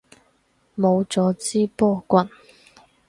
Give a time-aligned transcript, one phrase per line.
[0.75, 2.27] 冇咗支波棍